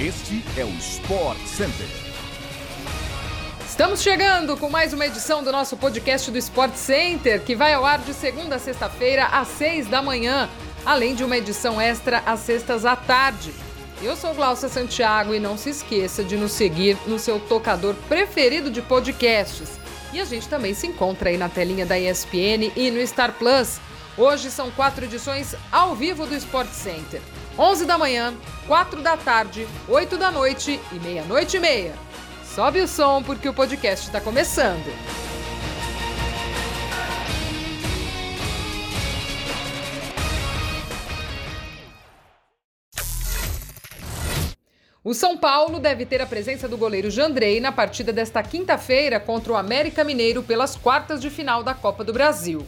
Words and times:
Este 0.00 0.42
é 0.56 0.64
o 0.64 0.70
Sport 0.78 1.36
Center. 1.44 1.86
Estamos 3.68 4.00
chegando 4.00 4.56
com 4.56 4.70
mais 4.70 4.94
uma 4.94 5.04
edição 5.04 5.44
do 5.44 5.52
nosso 5.52 5.76
podcast 5.76 6.30
do 6.30 6.38
Sport 6.38 6.74
Center, 6.74 7.42
que 7.42 7.54
vai 7.54 7.74
ao 7.74 7.84
ar 7.84 7.98
de 7.98 8.14
segunda 8.14 8.56
a 8.56 8.58
sexta-feira, 8.58 9.26
às 9.26 9.48
seis 9.48 9.86
da 9.88 10.00
manhã, 10.00 10.48
além 10.86 11.14
de 11.14 11.22
uma 11.22 11.36
edição 11.36 11.78
extra 11.78 12.22
às 12.24 12.40
sextas 12.40 12.86
à 12.86 12.96
tarde. 12.96 13.52
Eu 14.00 14.16
sou 14.16 14.32
Glaucia 14.32 14.70
Santiago 14.70 15.34
e 15.34 15.38
não 15.38 15.58
se 15.58 15.68
esqueça 15.68 16.24
de 16.24 16.34
nos 16.34 16.52
seguir 16.52 16.96
no 17.06 17.18
seu 17.18 17.38
tocador 17.38 17.94
preferido 18.08 18.70
de 18.70 18.80
podcasts. 18.80 19.78
E 20.14 20.20
a 20.20 20.24
gente 20.24 20.48
também 20.48 20.72
se 20.72 20.86
encontra 20.86 21.28
aí 21.28 21.36
na 21.36 21.50
telinha 21.50 21.84
da 21.84 21.98
ESPN 21.98 22.72
e 22.74 22.90
no 22.90 23.06
Star 23.06 23.34
Plus. 23.34 23.78
Hoje 24.16 24.50
são 24.50 24.70
quatro 24.70 25.04
edições 25.04 25.54
ao 25.70 25.94
vivo 25.94 26.26
do 26.26 26.34
Sport 26.34 26.70
Center. 26.70 27.20
11 27.58 27.84
da 27.84 27.98
manhã, 27.98 28.34
4 28.66 29.02
da 29.02 29.16
tarde, 29.16 29.66
8 29.88 30.16
da 30.16 30.30
noite 30.30 30.80
e 30.92 30.94
meia-noite 31.00 31.56
e 31.56 31.60
meia. 31.60 31.92
Sobe 32.44 32.80
o 32.80 32.88
som 32.88 33.22
porque 33.22 33.48
o 33.48 33.54
podcast 33.54 34.06
está 34.06 34.20
começando. 34.20 34.90
O 45.02 45.14
São 45.14 45.36
Paulo 45.36 45.80
deve 45.80 46.04
ter 46.04 46.20
a 46.20 46.26
presença 46.26 46.68
do 46.68 46.76
goleiro 46.76 47.10
Jandrei 47.10 47.58
na 47.58 47.72
partida 47.72 48.12
desta 48.12 48.42
quinta-feira 48.42 49.18
contra 49.18 49.52
o 49.52 49.56
América 49.56 50.04
Mineiro 50.04 50.42
pelas 50.42 50.76
quartas 50.76 51.22
de 51.22 51.30
final 51.30 51.62
da 51.62 51.72
Copa 51.72 52.04
do 52.04 52.12
Brasil. 52.12 52.66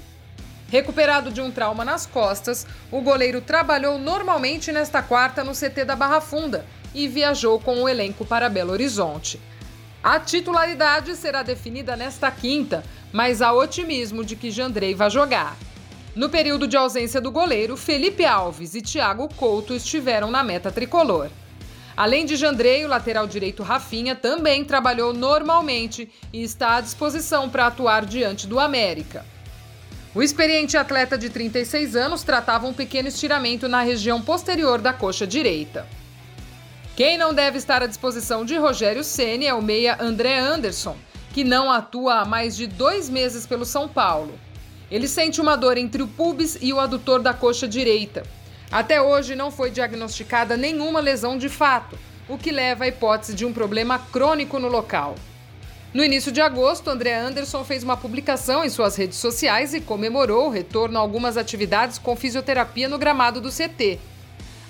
Recuperado 0.72 1.30
de 1.30 1.38
um 1.42 1.50
trauma 1.50 1.84
nas 1.84 2.06
costas, 2.06 2.66
o 2.90 3.02
goleiro 3.02 3.42
trabalhou 3.42 3.98
normalmente 3.98 4.72
nesta 4.72 5.02
quarta 5.02 5.44
no 5.44 5.52
CT 5.52 5.84
da 5.84 5.94
Barra 5.94 6.18
Funda 6.18 6.64
e 6.94 7.06
viajou 7.06 7.60
com 7.60 7.82
o 7.82 7.86
elenco 7.86 8.24
para 8.24 8.48
Belo 8.48 8.72
Horizonte. 8.72 9.38
A 10.02 10.18
titularidade 10.18 11.14
será 11.14 11.42
definida 11.42 11.94
nesta 11.94 12.30
quinta, 12.30 12.82
mas 13.12 13.42
há 13.42 13.52
otimismo 13.52 14.24
de 14.24 14.34
que 14.34 14.50
Jandrei 14.50 14.94
vai 14.94 15.10
jogar. 15.10 15.58
No 16.16 16.30
período 16.30 16.66
de 16.66 16.74
ausência 16.74 17.20
do 17.20 17.30
goleiro, 17.30 17.76
Felipe 17.76 18.24
Alves 18.24 18.74
e 18.74 18.80
Thiago 18.80 19.28
Couto 19.36 19.74
estiveram 19.74 20.30
na 20.30 20.42
meta 20.42 20.72
tricolor. 20.72 21.28
Além 21.94 22.24
de 22.24 22.34
Jandrei, 22.34 22.82
o 22.86 22.88
lateral 22.88 23.26
direito 23.26 23.62
Rafinha 23.62 24.16
também 24.16 24.64
trabalhou 24.64 25.12
normalmente 25.12 26.10
e 26.32 26.42
está 26.42 26.76
à 26.76 26.80
disposição 26.80 27.50
para 27.50 27.66
atuar 27.66 28.06
diante 28.06 28.46
do 28.46 28.58
América. 28.58 29.22
O 30.14 30.22
experiente 30.22 30.76
atleta 30.76 31.16
de 31.16 31.30
36 31.30 31.96
anos 31.96 32.22
tratava 32.22 32.66
um 32.66 32.74
pequeno 32.74 33.08
estiramento 33.08 33.66
na 33.66 33.80
região 33.80 34.20
posterior 34.20 34.78
da 34.78 34.92
coxa 34.92 35.26
direita. 35.26 35.88
Quem 36.94 37.16
não 37.16 37.32
deve 37.32 37.56
estar 37.56 37.82
à 37.82 37.86
disposição 37.86 38.44
de 38.44 38.54
Rogério 38.58 39.02
Ceni 39.02 39.46
é 39.46 39.54
o 39.54 39.62
meia 39.62 39.96
André 39.98 40.38
Anderson, 40.38 40.98
que 41.32 41.42
não 41.42 41.72
atua 41.72 42.16
há 42.16 42.24
mais 42.26 42.54
de 42.54 42.66
dois 42.66 43.08
meses 43.08 43.46
pelo 43.46 43.64
São 43.64 43.88
Paulo. 43.88 44.38
Ele 44.90 45.08
sente 45.08 45.40
uma 45.40 45.56
dor 45.56 45.78
entre 45.78 46.02
o 46.02 46.06
pubis 46.06 46.58
e 46.60 46.74
o 46.74 46.78
adutor 46.78 47.22
da 47.22 47.32
coxa 47.32 47.66
direita. 47.66 48.22
Até 48.70 49.00
hoje 49.00 49.34
não 49.34 49.50
foi 49.50 49.70
diagnosticada 49.70 50.58
nenhuma 50.58 51.00
lesão 51.00 51.38
de 51.38 51.48
fato, 51.48 51.98
o 52.28 52.36
que 52.36 52.52
leva 52.52 52.84
à 52.84 52.88
hipótese 52.88 53.32
de 53.32 53.46
um 53.46 53.52
problema 53.52 53.98
crônico 53.98 54.58
no 54.58 54.68
local. 54.68 55.14
No 55.94 56.02
início 56.02 56.32
de 56.32 56.40
agosto, 56.40 56.88
André 56.88 57.14
Anderson 57.14 57.62
fez 57.64 57.82
uma 57.82 57.98
publicação 57.98 58.64
em 58.64 58.70
suas 58.70 58.96
redes 58.96 59.18
sociais 59.18 59.74
e 59.74 59.80
comemorou 59.80 60.46
o 60.46 60.50
retorno 60.50 60.96
a 60.96 61.00
algumas 61.00 61.36
atividades 61.36 61.98
com 61.98 62.16
fisioterapia 62.16 62.88
no 62.88 62.96
gramado 62.96 63.42
do 63.42 63.50
CT. 63.50 63.98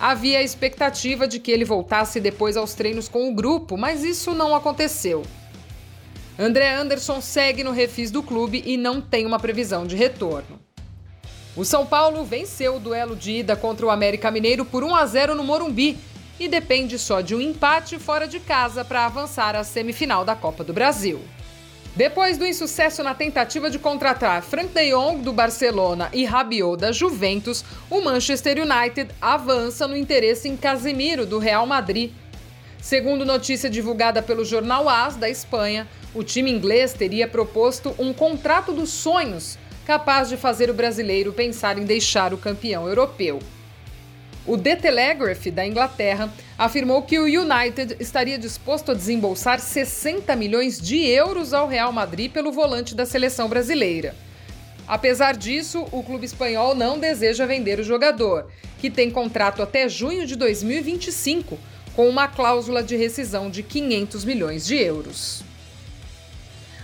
Havia 0.01 0.41
a 0.41 0.43
expectativa 0.43 1.29
de 1.29 1.39
que 1.39 1.53
ele 1.53 1.65
voltasse 1.65 2.19
depois 2.19 2.57
aos 2.57 2.75
treinos 2.75 3.09
com 3.09 3.31
o 3.31 3.35
grupo, 3.35 3.77
mas 3.77 4.03
isso 4.03 4.35
não 4.35 4.53
aconteceu. 4.53 5.23
André 6.37 6.75
Anderson 6.75 7.21
segue 7.21 7.63
no 7.63 7.71
refis 7.71 8.11
do 8.11 8.21
clube 8.21 8.61
e 8.67 8.77
não 8.77 9.01
tem 9.01 9.25
uma 9.25 9.39
previsão 9.39 9.87
de 9.87 9.95
retorno. 9.95 10.59
O 11.55 11.65
São 11.65 11.87
Paulo 11.87 12.25
venceu 12.25 12.77
o 12.77 12.81
duelo 12.81 13.15
de 13.15 13.31
ida 13.31 13.55
contra 13.55 13.87
o 13.87 13.91
América 13.91 14.29
Mineiro 14.29 14.65
por 14.65 14.83
1 14.83 14.97
a 14.97 15.07
0 15.07 15.35
no 15.37 15.45
Morumbi 15.45 15.97
e 16.39 16.49
depende 16.49 16.99
só 16.99 17.21
de 17.21 17.35
um 17.35 17.41
empate 17.41 17.99
fora 17.99 18.27
de 18.27 18.41
casa 18.41 18.85
para 18.85 19.07
avançar 19.07 19.55
à 19.55 19.65
semifinal 19.65 20.25
da 20.25 20.35
Copa 20.35 20.65
do 20.65 20.73
Brasil. 20.73 21.21
Depois 21.95 22.39
do 22.39 22.47
insucesso 22.47 23.03
na 23.03 23.15
tentativa 23.15 23.69
de 23.69 23.79
contratar 23.79 24.43
Frank 24.43 24.73
de 24.73 24.93
Jong 24.93 25.21
do 25.21 25.33
Barcelona 25.33 26.09
e 26.13 26.25
Rabiot 26.25 26.81
da 26.81 26.91
Juventus, 26.91 27.63
o 27.91 28.01
Manchester 28.01 28.57
United 28.59 29.11
avança 29.21 29.87
no 29.87 29.95
interesse 29.95 30.49
em 30.49 30.57
Casemiro 30.57 31.27
do 31.27 31.39
Real 31.39 31.67
Madrid. 31.67 32.11
Segundo 32.81 33.27
notícia 33.27 33.69
divulgada 33.69 34.23
pelo 34.23 34.43
jornal 34.43 34.89
AS 34.89 35.17
da 35.17 35.29
Espanha, 35.29 35.87
o 36.15 36.25
time 36.25 36.51
inglês 36.51 36.95
teria 36.95 37.29
proposto 37.29 37.95
um 37.99 38.13
contrato 38.13 38.73
dos 38.73 38.91
sonhos, 38.91 39.59
capaz 39.85 40.31
de 40.31 40.39
fazer 40.39 40.71
o 40.71 40.75
brasileiro 40.75 41.33
pensar 41.33 41.79
em 41.79 41.85
deixar 41.85 42.33
o 42.33 42.39
campeão 42.39 42.89
europeu. 42.89 43.39
O 44.45 44.59
The 44.59 44.75
Telegraph, 44.75 45.47
da 45.53 45.65
Inglaterra, 45.65 46.33
afirmou 46.59 47.03
que 47.03 47.17
o 47.17 47.25
United 47.25 47.97
estaria 48.01 48.37
disposto 48.37 48.91
a 48.91 48.95
desembolsar 48.95 49.61
60 49.61 50.35
milhões 50.35 50.81
de 50.81 51.07
euros 51.07 51.53
ao 51.53 51.69
Real 51.69 51.93
Madrid 51.93 52.31
pelo 52.33 52.51
volante 52.51 52.93
da 52.93 53.07
seleção 53.07 53.49
brasileira. 53.49 54.17
Apesar 54.89 55.37
disso, 55.37 55.87
o 55.93 56.03
clube 56.03 56.27
espanhol 56.27 56.75
não 56.75 56.99
deseja 56.99 57.47
vender 57.47 57.79
o 57.79 57.85
jogador, 57.85 58.51
que 58.81 58.91
tem 58.91 59.13
contrato 59.13 59.63
até 59.63 59.89
junho 59.89 60.27
de 60.27 60.35
2025, 60.35 61.57
com 61.95 62.09
uma 62.09 62.27
cláusula 62.27 62.83
de 62.83 62.97
rescisão 62.97 63.49
de 63.49 63.63
500 63.63 64.25
milhões 64.25 64.67
de 64.67 64.75
euros. 64.77 65.45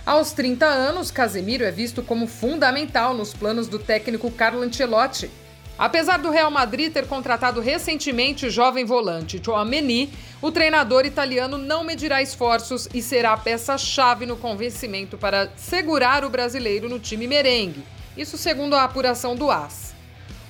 Aos 0.05 0.31
30 0.31 0.65
anos, 0.65 1.11
Casemiro 1.11 1.65
é 1.65 1.71
visto 1.71 2.01
como 2.01 2.25
fundamental 2.25 3.13
nos 3.13 3.33
planos 3.33 3.67
do 3.67 3.77
técnico 3.77 4.31
Carlo 4.31 4.61
Ancelotti 4.61 5.29
Apesar 5.79 6.17
do 6.19 6.29
Real 6.29 6.51
Madrid 6.51 6.91
ter 6.91 7.07
contratado 7.07 7.61
recentemente 7.61 8.45
o 8.45 8.51
jovem 8.51 8.83
volante 8.83 9.41
Chouameni, 9.41 10.11
o 10.41 10.51
treinador 10.51 11.05
italiano 11.05 11.57
não 11.57 11.85
medirá 11.85 12.21
esforços 12.21 12.89
e 12.93 13.01
será 13.01 13.31
a 13.31 13.37
peça-chave 13.37 14.25
no 14.25 14.35
convencimento 14.35 15.17
para 15.17 15.49
segurar 15.55 16.25
o 16.25 16.29
brasileiro 16.29 16.89
no 16.89 16.99
time 16.99 17.27
merengue. 17.27 17.81
Isso 18.17 18.37
segundo 18.37 18.75
a 18.75 18.83
apuração 18.83 19.37
do 19.37 19.49
AS. 19.49 19.95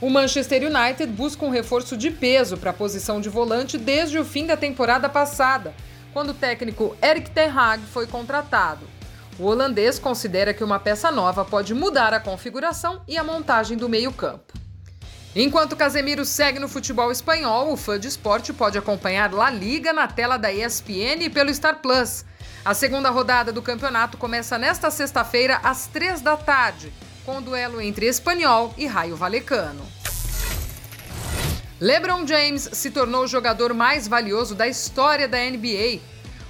O 0.02 0.10
Manchester 0.10 0.64
United 0.64 1.14
busca 1.14 1.46
um 1.46 1.52
reforço 1.52 1.96
de 1.96 2.10
peso 2.10 2.58
para 2.58 2.72
a 2.72 2.74
posição 2.74 3.22
de 3.22 3.30
volante 3.30 3.78
desde 3.78 4.18
o 4.18 4.26
fim 4.26 4.48
da 4.48 4.58
temporada 4.58 5.08
passada, 5.08 5.76
quando 6.12 6.30
o 6.30 6.34
técnico 6.34 6.98
Erik 7.04 7.30
ten 7.30 7.50
Hag 7.50 7.84
foi 7.94 8.08
contratado. 8.08 8.88
O 9.38 9.44
holandês 9.44 10.00
considera 10.00 10.56
que 10.56 10.64
uma 10.64 10.80
peça 10.80 11.12
nova 11.12 11.46
pode 11.46 11.76
mudar 11.76 12.16
a 12.16 12.20
configuração 12.20 13.04
e 13.08 13.16
a 13.16 13.24
montagem 13.24 13.78
do 13.78 13.88
meio-campo. 13.88 14.59
Enquanto 15.42 15.78
Casemiro 15.78 16.26
segue 16.26 16.60
no 16.60 16.68
futebol 16.68 17.14
espanhol, 17.14 17.72
o 17.72 17.78
fã 17.78 17.98
de 17.98 18.10
esporte 18.10 18.52
pode 18.52 18.78
acompanhar 18.78 19.32
La 19.32 19.50
Liga 19.50 19.94
na 19.94 20.06
tela 20.06 20.36
da 20.36 20.52
ESPN 20.52 21.24
e 21.24 21.30
pelo 21.30 21.54
Star 21.56 21.78
Plus. 21.78 22.26
A 22.66 22.74
segunda 22.74 23.10
rodada 23.10 23.50
do 23.50 23.62
campeonato 23.62 24.18
começa 24.18 24.58
nesta 24.58 24.92
sexta-feira, 24.92 25.62
às 25.64 25.88
três 25.88 26.20
da 26.20 26.36
tarde, 26.36 26.92
com 27.26 27.38
o 27.38 27.42
duelo 27.42 27.80
entre 27.80 28.06
Espanhol 28.06 28.74
e 28.78 28.86
Raio 28.86 29.16
Valecano. 29.16 29.82
LeBron 31.80 32.28
James 32.28 32.72
se 32.74 32.92
tornou 32.92 33.24
o 33.24 33.28
jogador 33.28 33.74
mais 33.74 34.10
valioso 34.10 34.54
da 34.54 34.68
história 34.68 35.26
da 35.26 35.38
NBA. 35.38 36.02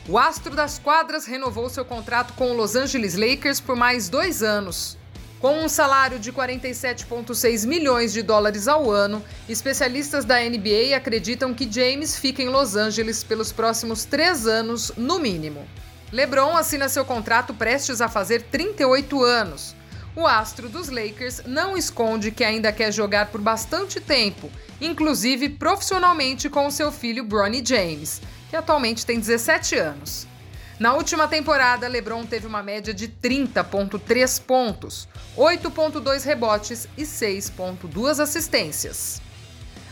O 0.07 0.17
astro 0.17 0.55
das 0.55 0.79
quadras 0.79 1.27
renovou 1.27 1.69
seu 1.69 1.85
contrato 1.85 2.33
com 2.33 2.49
o 2.49 2.55
Los 2.55 2.75
Angeles 2.75 3.13
Lakers 3.13 3.59
por 3.59 3.75
mais 3.75 4.09
dois 4.09 4.41
anos. 4.41 4.97
Com 5.39 5.63
um 5.63 5.69
salário 5.69 6.19
de 6.19 6.33
47,6 6.33 7.65
milhões 7.65 8.11
de 8.11 8.21
dólares 8.21 8.67
ao 8.67 8.91
ano, 8.91 9.23
especialistas 9.47 10.25
da 10.25 10.37
NBA 10.37 10.93
acreditam 10.93 11.53
que 11.53 11.71
James 11.71 12.17
fica 12.17 12.43
em 12.43 12.49
Los 12.49 12.75
Angeles 12.75 13.23
pelos 13.23 13.49
próximos 13.49 14.03
três 14.03 14.45
anos, 14.45 14.91
no 14.97 15.17
mínimo. 15.17 15.65
LeBron 16.11 16.57
assina 16.57 16.89
seu 16.89 17.05
contrato 17.05 17.53
prestes 17.53 18.01
a 18.01 18.09
fazer 18.09 18.41
38 18.51 19.23
anos. 19.23 19.73
O 20.13 20.27
astro 20.27 20.67
dos 20.67 20.89
Lakers 20.89 21.43
não 21.45 21.77
esconde 21.77 22.31
que 22.31 22.43
ainda 22.43 22.73
quer 22.73 22.91
jogar 22.91 23.27
por 23.27 23.39
bastante 23.39 24.01
tempo, 24.01 24.51
inclusive 24.81 25.47
profissionalmente 25.47 26.49
com 26.49 26.69
seu 26.69 26.91
filho 26.91 27.23
Bronny 27.23 27.63
James, 27.65 28.21
que 28.49 28.57
atualmente 28.57 29.05
tem 29.05 29.17
17 29.17 29.77
anos. 29.77 30.27
Na 30.79 30.93
última 30.93 31.27
temporada, 31.27 31.89
LeBron 31.89 32.25
teve 32.25 32.47
uma 32.47 32.63
média 32.63 32.93
de 32.93 33.09
30,3 33.09 34.41
pontos, 34.41 35.09
8,2 35.37 36.23
rebotes 36.23 36.87
e 36.97 37.01
6,2 37.03 38.21
assistências. 38.21 39.21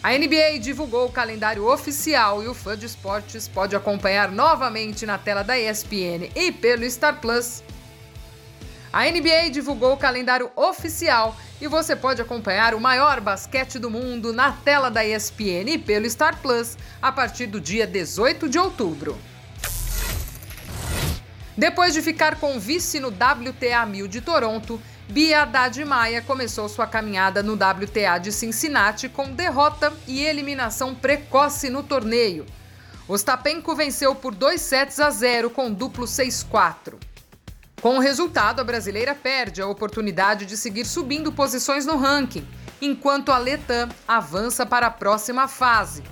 A 0.02 0.18
NBA 0.18 0.60
divulgou 0.62 1.08
o 1.08 1.12
calendário 1.12 1.68
oficial 1.68 2.42
e 2.42 2.48
o 2.48 2.54
fã 2.54 2.78
de 2.78 2.86
esportes 2.86 3.50
pode 3.50 3.76
acompanhar 3.76 4.32
novamente 4.32 5.06
na 5.06 5.18
tela 5.18 5.44
da 5.44 5.60
ESPN 5.60 6.32
e 6.34 6.54
pelo 6.54 6.90
Star 6.90 7.20
Plus. 7.20 7.62
A 8.94 9.04
NBA 9.12 9.50
divulgou 9.52 9.92
o 9.92 9.98
calendário 9.98 10.50
oficial 10.56 11.36
E 11.60 11.68
você 11.68 11.96
pode 11.96 12.22
acompanhar 12.22 12.74
o 12.74 12.80
maior 12.80 13.20
basquete 13.20 13.78
do 13.78 13.90
mundo 13.90 14.32
na 14.32 14.54
tela 14.54 14.90
da 14.90 15.04
ESPN 15.04 15.68
e 15.68 15.78
pelo 15.78 16.10
Star 16.10 16.40
Plus 16.40 16.78
a 17.02 17.12
partir 17.12 17.48
do 17.48 17.60
dia 17.60 17.86
18 17.86 18.48
de 18.48 18.58
outubro. 18.58 19.18
Depois 21.58 21.92
de 21.92 22.04
ficar 22.04 22.40
com 22.40 22.60
vice 22.60 23.00
no 23.00 23.08
WTA 23.08 23.84
1000 23.84 24.08
de 24.08 24.22
Toronto, 24.22 24.80
Bia 25.10 25.42
Haddad 25.42 25.84
Maia 25.84 26.22
começou 26.22 26.70
sua 26.70 26.86
caminhada 26.86 27.42
no 27.42 27.54
WTA 27.54 28.20
de 28.20 28.32
Cincinnati 28.32 29.10
com 29.10 29.32
derrota 29.32 29.92
e 30.06 30.22
eliminação 30.22 30.94
precoce 30.94 31.72
no 31.72 31.82
torneio. 31.82 32.46
Ostapenko 33.08 33.74
venceu 33.74 34.14
por 34.14 34.36
2 34.36 34.62
sets 34.62 35.00
a 35.00 35.10
0 35.10 35.50
com 35.50 35.74
duplo 35.74 36.06
6-4. 36.06 36.94
Com 37.82 37.98
o 37.98 38.02
resultado, 38.02 38.60
a 38.60 38.64
brasileira 38.64 39.16
perde 39.16 39.60
a 39.60 39.68
oportunidade 39.68 40.46
de 40.46 40.56
seguir 40.56 40.86
subindo 40.86 41.32
posições 41.32 41.88
no 41.88 41.98
ranking, 41.98 42.48
enquanto 42.80 43.32
a 43.32 43.38
Letã 43.40 43.90
avança 44.08 44.64
para 44.64 44.88
a 44.88 44.92
próxima 44.92 45.48
fase. 45.48 46.04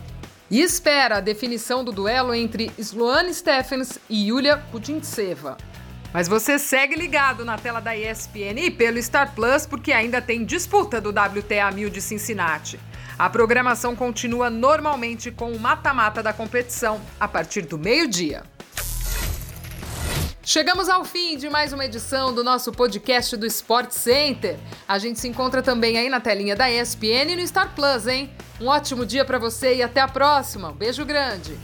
E 0.50 0.62
espera 0.62 1.18
a 1.18 1.22
definição 1.22 1.84
do 1.84 1.92
duelo 1.92 2.34
entre 2.34 2.72
Sloane 2.78 3.34
Stephens 3.34 3.98
e 4.08 4.28
Yulia 4.30 4.58
Putintseva. 4.58 5.58
Mas 6.14 6.28
você 6.28 6.60
segue 6.60 6.96
ligado 6.96 7.44
na 7.44 7.58
tela 7.58 7.80
da 7.80 7.98
ESPN 7.98 8.60
e 8.60 8.72
pelo 8.72 9.02
Star 9.02 9.34
Plus 9.34 9.66
porque 9.66 9.92
ainda 9.92 10.22
tem 10.22 10.46
disputa 10.46 11.02
do 11.02 11.10
WTA 11.10 11.72
1000 11.74 11.90
de 11.90 12.00
Cincinnati. 12.00 12.80
A 13.18 13.30
programação 13.30 13.96
continua 13.96 14.50
normalmente 14.50 15.32
com 15.32 15.52
o 15.52 15.60
mata-mata 15.60 16.22
da 16.22 16.32
competição 16.32 17.02
a 17.20 17.28
partir 17.28 17.64
do 17.64 17.78
meio-dia. 17.78 18.44
Chegamos 20.48 20.90
ao 20.90 21.04
fim 21.04 21.36
de 21.38 21.50
mais 21.50 21.74
uma 21.74 21.86
edição 21.86 22.32
do 22.32 22.44
nosso 22.44 22.72
podcast 22.72 23.36
do 23.36 23.48
Sport 23.48 23.90
Center. 23.90 24.60
A 24.88 25.00
gente 25.00 25.20
se 25.20 25.28
encontra 25.28 25.64
também 25.64 25.98
aí 25.98 26.08
na 26.08 26.22
telinha 26.22 26.56
da 26.56 26.70
ESPN 26.70 27.32
e 27.32 27.36
no 27.36 27.48
Star 27.48 27.74
Plus, 27.74 28.06
hein? 28.06 28.30
Um 28.62 28.68
ótimo 28.68 29.08
dia 29.08 29.26
para 29.26 29.40
você 29.40 29.78
e 29.78 29.82
até 29.82 30.02
a 30.02 30.08
próxima. 30.08 30.70
Um 30.70 30.76
beijo 30.76 31.04
grande. 31.04 31.58